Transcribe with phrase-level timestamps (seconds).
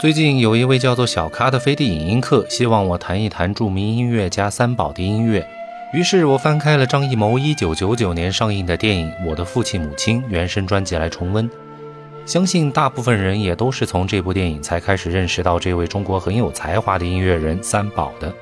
[0.00, 5.46] 最近有一位叫做小咖的飞地影音客，希望我谈一谈著名音乐家三宝的音乐。
[5.92, 11.50] 于是我翻开了张艺谋1999年上映的电影《我的父亲母亲》原声专辑来重温。
[12.24, 18.32] 相信大部分人也都是从这部电影才开始认识到这位中国很有才华的音乐人三宝的。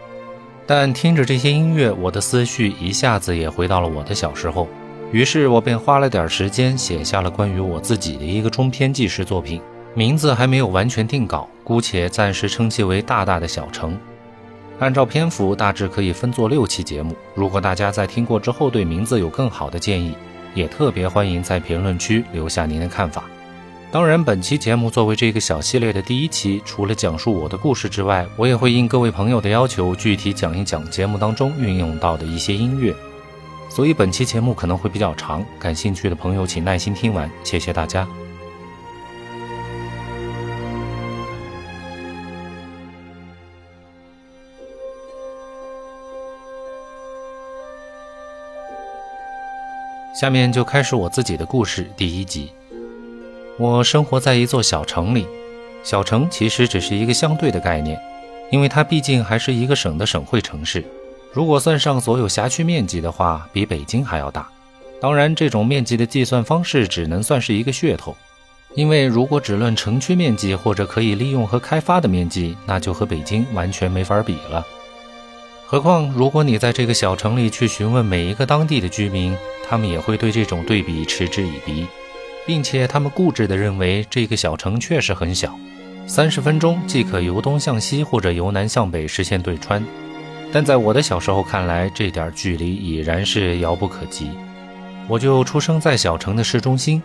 [0.64, 4.68] 但听着这些音乐，我的思绪一下子也回到了我的小时候。
[5.10, 9.60] 于是我便花了点时间写下了关于我自己的一个中篇纪实作品。
[9.94, 13.98] 名字还没有完全定稿，姑且暂时称其为“大大的小城”。
[14.78, 17.16] 按照篇幅，大致可以分作六期节目。
[17.34, 20.14] 如果大家在听过之后对名字有更好的建议，
[20.54, 23.24] 也特别欢迎在评论区留下您的看法。
[23.90, 32.94] 当然，本期节目作为这个小系列的第一期，除了讲述我的故事之外，我也会应各位朋友的要求，具体讲一讲节目当中运用到的一些音乐。
[33.70, 38.06] 所以本期节目可能会比较长，感兴趣的朋友请耐心听完，谢谢大家。
[50.18, 51.88] 下面就开始我自己的故事。
[51.96, 52.50] 第一集，
[53.56, 55.24] 我生活在一座小城里。
[55.84, 57.96] 小城其实只是一个相对的概念，
[58.50, 60.84] 因为它毕竟还是一个省的省会城市。
[61.32, 64.48] 如果算上所有辖区面积的话，比北京还要大。
[65.00, 68.16] 当然，这种面积的计算方式只能算是一个噱头，
[68.74, 74.66] 因为如果只论城区面积或者可以利用和开发的面积，那就和北京完全没法比了。
[75.64, 79.36] 何况，如果你在这个小城里去询问每一个当地的居民，
[79.68, 81.86] 他们也会对这种对比嗤之以鼻，
[82.46, 85.54] 并且他们固执地认为这个小城确实很小，
[86.06, 89.84] 三十分钟即可由东向西或者由南向北实现对穿。
[90.50, 94.30] 但在我的小时候看来，这点距离已然是遥不可及。
[95.06, 97.02] 我就出生在小城的市中心，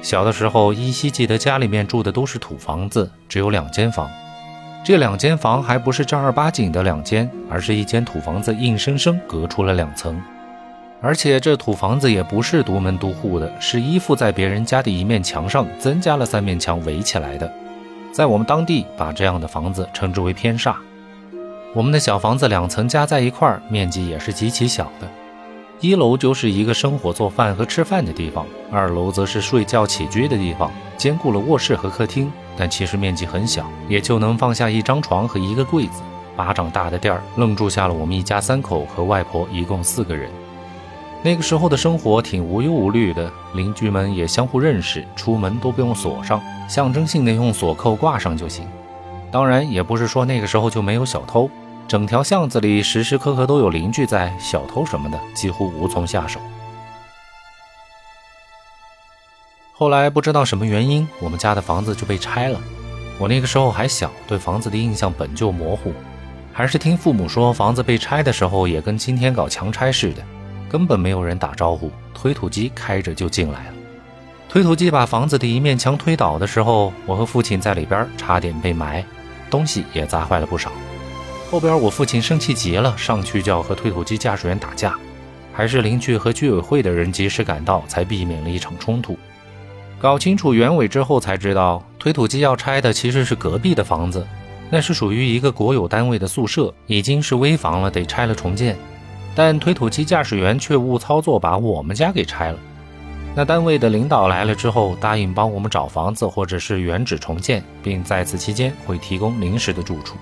[0.00, 4.10] 小的时候依稀记得家里面住的都是土房子，只有两间房。
[4.82, 10.18] 这两间房还不是正儿八经的两间，而是一间土房子硬生生隔出了两层，
[11.00, 17.52] 而且这土房子也不是独门独户的，是依附在别人家的一面墙上增加了三面墙围起来的。
[18.12, 20.74] 在我们当地，把这样的房子称之为偏煞。
[21.74, 25.06] 我们的小房子两层加在一块儿，面积也是极其小的。
[25.80, 32.32] 一楼就是一个生火做饭和吃饭的地方，二楼则是睡觉起居的地方，兼顾了卧室和客厅。
[32.56, 36.00] 但其实面积很小，也就能放下一张床和一个柜子。
[36.34, 40.30] 巴掌大的店儿，愣住下了我们一家三口和外婆一共四个人。
[41.26, 48.64] 那个时候的生活挺无忧无虑的，邻居们也相互认识，出门都不用锁上，象征性的用锁扣挂上就行。
[49.32, 51.50] 当然，也不是说那个时候就没有小偷。
[51.88, 56.38] 整条巷子里时时刻刻都有邻居在，小偷什么的几乎无从下手。
[59.72, 62.60] 后来不知道什么原因，我们家的房子就被拆了。
[63.18, 65.92] 我那个时候还小，对房子的印象本就模糊，
[66.52, 70.22] 还是听父母说，房子被拆的时候也跟今天搞强拆似的，
[70.68, 73.72] 根本没有人打招呼，推土机开着就进来了。
[74.48, 79.04] 推土机把房子的一面墙推倒的时候，我和父亲在里边差点被埋，
[79.50, 80.72] 东西也砸坏了不少。
[81.50, 84.96] 后边我父亲生气极了，上去就要和推土机驾驶员打架，
[85.52, 89.18] 还是邻居和居委会的人及时赶到，才避免了一场冲突。
[89.98, 94.26] 搞清楚原委之后，才知道推土机要拆的其实是隔壁的房子，
[94.70, 98.76] 那是属于一个国有单位的宿舍，已经是危房了，得拆了重建。
[99.36, 102.58] 但推土机驾驶员却误操作，把我们家给拆了。
[103.34, 110.16] 那单位的领导来了之后，答应帮我们找房子或者是原址重建，并在此期间会提供临时的住处。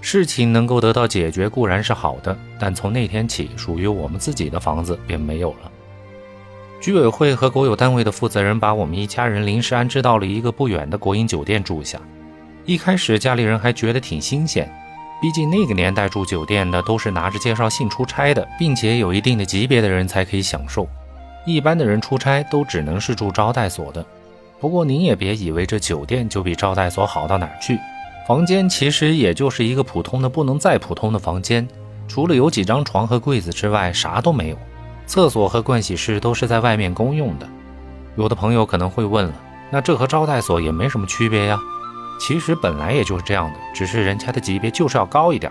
[0.00, 5.70] 事情能够得到解决固然是好的，但从那天起，属于我们自己的房子便没有了。
[6.80, 11.98] 居委会和国有单位的负责人把我们一家人临时安置到了一个不远的国营酒店住下。
[12.66, 14.70] 一开始家里人还觉得挺新鲜，
[15.20, 20.86] 毕竟那个年代住酒店的都是拿着介绍信出差的，并且有一定的级别的人才可以享受，
[21.46, 24.04] 一般的人出差都只能是住招待所的。
[24.60, 27.78] 不过您也别以为这酒店就比招待所好到哪儿去。
[28.26, 31.66] 房间其实也就是一个普通的不能再普通的房间，
[32.08, 34.56] 除了有几张床和柜子之外，啥都没有。
[35.06, 37.46] 厕所和盥洗室都是在外面公用的。
[38.16, 39.32] 有的朋友可能会问了，
[39.70, 41.58] 那这和招待所也没什么区别呀？
[42.18, 45.50] 其实本来也就是这样的，只是人家的级别就是要高一点。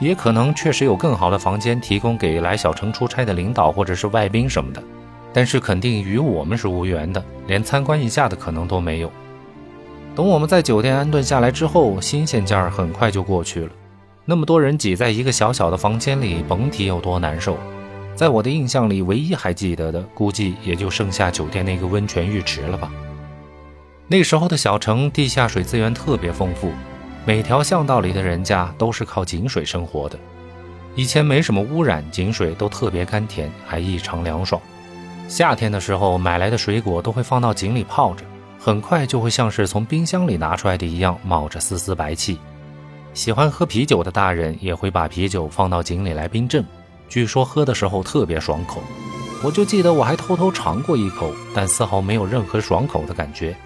[0.00, 4.82] 也可能确实有更好的房间提供给来小城出差的领导或者是外宾什么的，
[5.32, 9.12] 但是肯定与我们是无缘的，连参观一下的可能都没有。
[10.16, 13.70] 等我们在酒店安顿下来之后，新鲜劲儿很快就过去了。
[14.24, 17.56] 那么多人挤在一个小小的房间里，甭提有多难受。
[18.16, 22.90] 在我的印象里，唯一还记得的，估计也就剩下酒店那个温泉浴池了吧。
[24.06, 26.70] 那时候的小城地下水资源特别丰富，
[27.24, 30.18] 每条巷道里的人家都是靠井水生活的。
[30.94, 34.60] 以前没什么污染，井水都特别甘甜，还异常凉爽。
[35.26, 38.24] 夏天的时候，买来的水果都会放到井里泡着，
[38.60, 42.38] 很快就会像是从冰箱里拿出来的一样，冒着丝丝白气。
[43.14, 46.62] 喜欢喝啤酒的大人也会把啤酒放到井里来冰镇，
[47.08, 48.82] 据说喝的时候特别爽口。
[49.42, 53.56] 我就记得我还偷偷尝过一口，但丝毫没有任何爽口的感觉，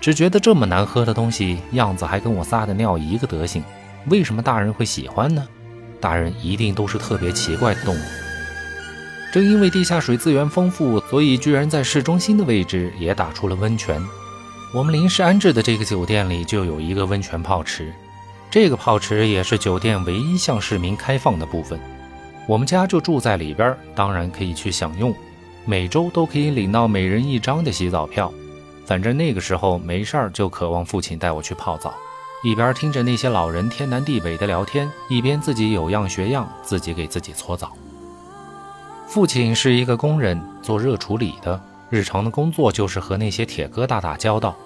[0.00, 3.62] 只觉得这么难喝的东西样子还跟我撒的尿一个德行。
[4.06, 5.46] 为什么大人会喜欢呢？
[6.00, 8.00] 大人一定都是特别奇怪的动物。
[9.32, 14.00] 正因为地下水资源丰富，所以居然在市中心的位置也打出了温泉。
[14.72, 17.92] 我们临时安置的这个酒店里就有一个温泉泡池，
[18.50, 21.78] 这个泡池也是酒店唯一向市民开放的部分。
[22.46, 25.14] 我们家就住在里边，当然可以去享用，
[25.66, 28.32] 每周都可以领到每人一张的洗澡票。
[28.88, 31.92] 反正那个时候没事儿，就渴望父亲带我去泡澡，
[32.42, 37.70] 一边听着那些老人天南地北的聊天，一边自己有样学样，自己给自己搓澡。
[39.06, 44.56] 父亲是一个工人，做热处理的，日常的工作就是和那些铁疙瘩打交道，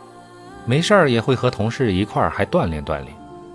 [0.66, 3.08] 没事儿也会和同事一块儿还锻炼锻炼，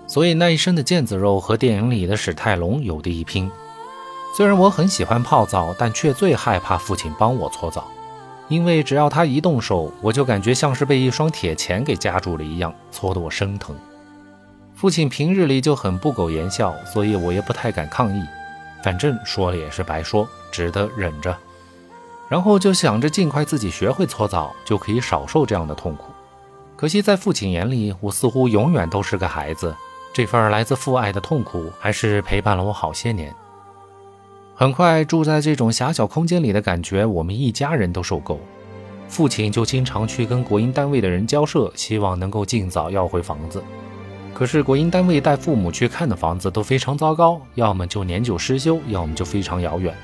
[0.06, 3.50] 所以那一身的腱子肉和电影里的史泰龙有的一拼。
[4.36, 7.88] 虽然我很喜欢泡澡，但却最害怕父亲帮我搓澡，
[8.48, 13.76] 因为只要他一动手，我就感觉像是被一双铁钳给夹住了一样，搓得我生疼。
[14.74, 18.22] 父亲平日里就很不苟言笑，所以我也不太敢抗议，
[18.82, 21.36] 反正说了也是白说，只得忍着。
[22.28, 26.12] 然后就想着尽快自己学会搓澡，就可以少受这样的痛苦。
[26.76, 29.74] 可惜在父亲眼里，我似乎永远都是个孩子，
[30.12, 33.34] 这份来自父爱的痛苦，还是陪伴了我好些年。
[34.60, 38.40] 很快，住在这种狭小空间里的感觉，我们一家人都受够。
[39.06, 43.62] 父亲就经常去跟国营单位的人交涉，希望能够尽早要回房子。
[44.34, 49.94] 可是国营单位带父母去看的房子都非常糟糕，要么就年久失修，要么就非常遥远。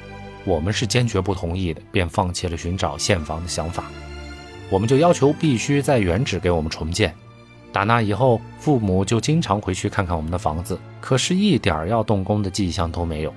[0.45, 3.83] 我们是坚决不同意的，便放弃了寻找现房的想法。
[4.71, 7.13] 我们就要求必须在原址给我们重建。
[7.73, 13.35] 打那以后，父母就经常回去看看我们的房子，可是一点要动工的迹象都没有。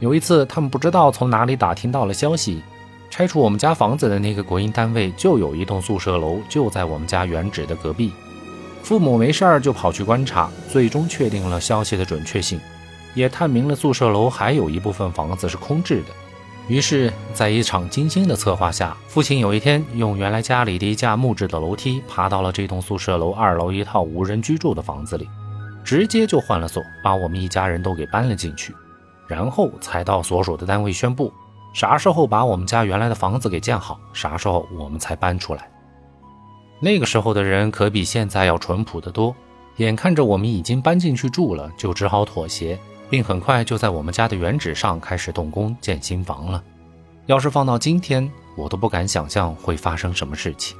[0.00, 2.62] 有一次，他们不知道从哪里打听到了消息，
[3.10, 8.12] 拆除我们家房子的那个国营单位就有一栋宿舍楼，就在我们家原址的隔壁。
[8.82, 12.60] 父母没事儿就跑去观察，最终确定了消息的准确性，
[13.12, 16.14] 也探明了宿舍楼还有一部分房子是空置的。
[16.68, 25.28] 于是，在一场精心的策划下，父亲有一天用原来家里的一架木质的楼梯，爬到了这栋宿舍楼二楼一套无人居住的房子里，
[25.82, 28.72] 直接就换了锁，把我们一家人都给搬了进去。
[29.28, 31.32] 然后才到所属的单位宣布，
[31.72, 35.70] 啥时候把我们家原来的房子给建好，啥时候我们才搬出来。
[36.80, 39.34] 那个时候的人可比现在要淳朴得多。
[39.76, 42.76] 眼看着我们已经搬进去住了，就只好妥协，
[43.08, 46.60] 并很快就在我们家的原址上开始动工建新房了。
[47.26, 50.76] 要是放到今天，我都不敢想象会发生什么事情。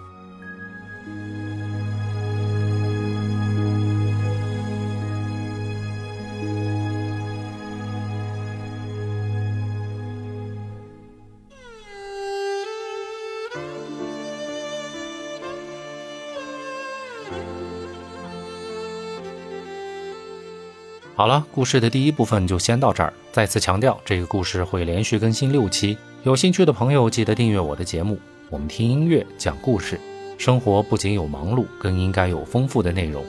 [21.19, 23.13] 好了，故事的第一部分就先到这儿。
[23.33, 28.17] 再次强调，这个故事会连续更新六期，有兴趣的朋友记得订阅我的节目。
[28.51, 29.99] 我们听音乐，讲故事，
[30.39, 33.25] 生活不仅有忙碌，更应该有丰富的内容。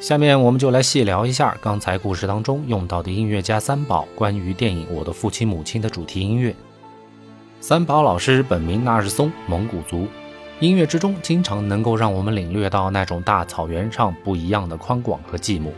[0.00, 6.56] 下面我们就来细聊一下刚才故事当中用到的音乐家三宝关于电影《我的父亲母亲》的主题音乐。
[7.60, 10.08] 三宝老师本名纳日松，蒙古族，
[10.60, 15.68] 音乐之中经常能够让我们领略到那种大草原上不一样的宽广和寂寞。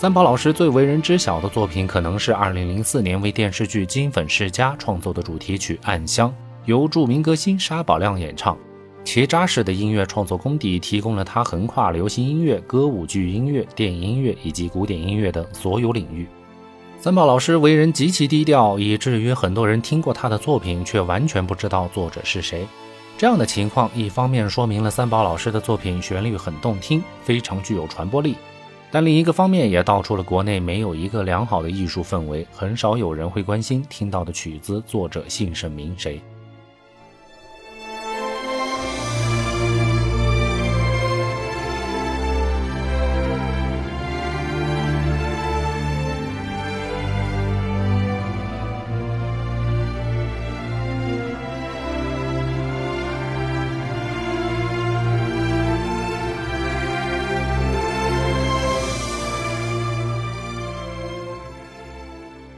[0.00, 6.30] 三宝老师最为人知晓的作品，可能是2004年为电视剧《金粉世家》创作的主题曲《暗香》，
[6.66, 8.56] 由著名歌星沙宝亮演唱。
[9.02, 16.28] 其扎实的音乐创作功底，提供了他横跨流行音乐、歌舞剧音乐、电影音乐以及古典音乐等所有领域。
[17.00, 22.64] 三宝老师为人极其低调，以至于很多人听过他的作品，却完全不知道作者是谁。
[23.16, 28.36] 这样的情况，一方面说明了三宝老师的作品旋律很动听，非常具有传播力。
[28.90, 36.20] 但另一个方面也道出了国内没有一个良好的艺术氛围，很少有人会关心听到的曲子作者姓甚名谁。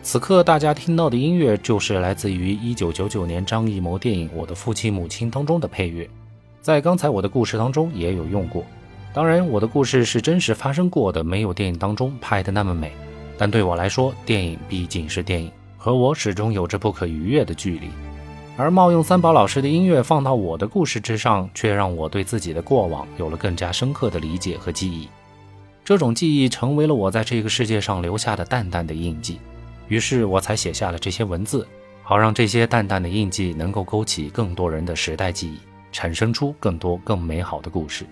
[0.02, 6.08] 此刻大家听到的音乐就是来自于1999年张艺谋电影《我的父亲母亲》当中的配乐，
[6.62, 8.64] 在刚才我的故事当中也有用过。
[9.12, 12.92] 当然，我的故事是真实发生过的，没有电影当中拍的那么美。
[13.36, 17.88] 但对我来说，电影毕竟是电影，和我始终有着不可逾越的距离。
[18.56, 25.08] 而冒用三宝老师的音乐放到我的故事之上，却让我对自己的过往有了更加深刻的理解和记忆。
[25.84, 29.38] 这种记忆成为了我在这个世界上留下的淡淡的印记。
[29.90, 31.66] 于是我才写下了这些文字，
[32.04, 35.58] 好让这些淡淡的印记能够勾起更多人的时代记忆，
[35.90, 38.06] 产生出更多更美好的故事。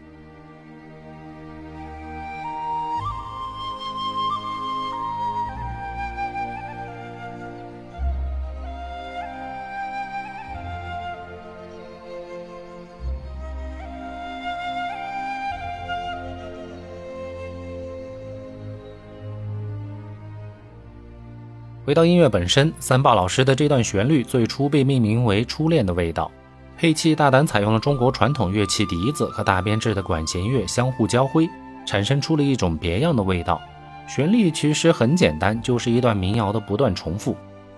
[21.88, 26.30] 回到音乐本身，三霸老师的这段旋律最初被命名为《初恋的味道》，
[26.78, 31.49] 配器大胆采用了中国传统乐器笛子和大编制的管弦乐相互交辉，
[31.87, 33.59] 产生出了一种别样的味道。
[34.07, 37.35] 旋律其实很简单，就是一段民谣的不断重复，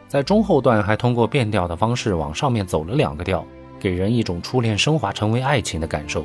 [0.09, 3.47] 在中后段还通过变调的方式往上面走了两个调，
[3.79, 6.25] 给人一种初恋升华成为爱情的感受。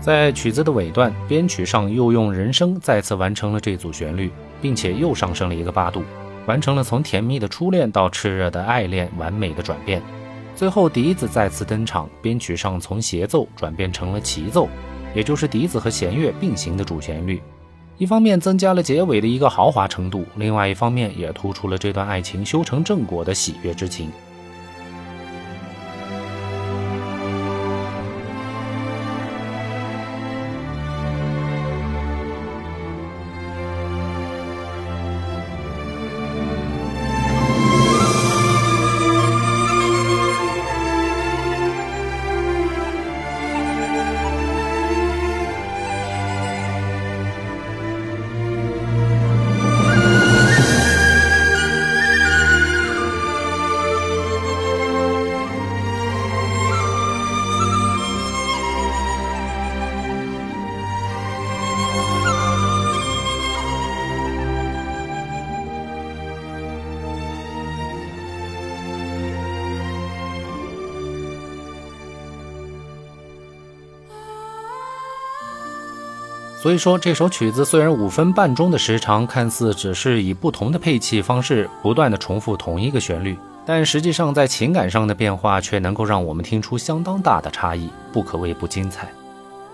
[0.00, 4.30] 在曲子的尾段，编曲上又用人声再次完成了这组旋律，
[4.62, 6.02] 并且又上升了一个八度。
[6.46, 10.02] 完成了从甜蜜的初恋到炽热的爱恋完美的转变，
[10.56, 14.68] 最后笛子再次登场，编曲上从协奏转变成了齐奏，
[15.14, 17.40] 也就是笛子和弦乐并行的主旋律。
[17.98, 24.10] 一方面增加了结尾的一个豪华程度，另外一方面也突出了这段爱情修成正果的喜悦之情。
[76.70, 83.36] 所以说，这首曲子虽然五分半钟的时长，看似只是以不同的配器方式不断的重复同一个旋律，
[83.66, 89.10] 但实际上在情感上的变化却能够让我们听出相当大的差异，不可谓不精彩。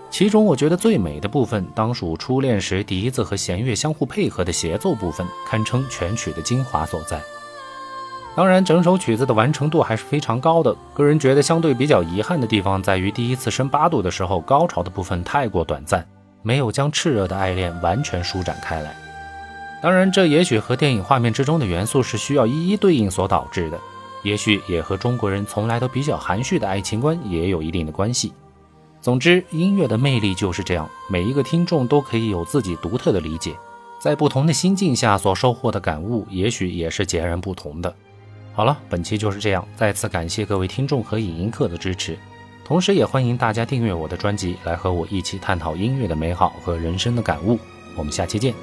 [0.09, 7.21] 其中我觉得最美的部分，当属初恋时笛子和弦乐相互配合的协奏部分，堪称全曲的精华所在。
[8.35, 10.75] 当然，整首曲子的完成度还是非常高的。
[10.95, 16.03] 个人觉得相对比较遗憾的地方在于，第一次升八度的时候，高潮的部分太过短暂。
[16.47, 18.95] 没有将炽热的爱恋完全舒展开来，
[19.81, 23.77] 当然，这也许和电影画面之中的元素是需要一一对应所导致的，
[24.23, 28.31] 也许也和中国人从来都比较含蓄的爱情观也有一定的关系。
[29.01, 33.53] 总之，音乐的魅力就是这样，每一个听众都可以有自己独特的理解，
[33.99, 37.93] 在不同的心境下所收获的感悟，也许也是截然不同的。
[38.53, 42.17] 好了，本期就是这样，再次感谢各位听众和影音客的支持。
[42.67, 47.57] 同时，也欢迎大家订阅我的专辑，来和我一起探讨音乐的美好和人生的感悟。
[47.95, 48.53] 我们下期见。